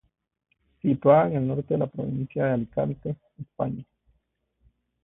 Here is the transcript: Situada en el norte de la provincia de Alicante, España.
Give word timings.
Situada 0.81 1.27
en 1.29 1.35
el 1.37 1.47
norte 1.47 1.75
de 1.75 1.77
la 1.77 1.85
provincia 1.85 2.45
de 2.45 2.51
Alicante, 2.53 3.15
España. 3.37 3.85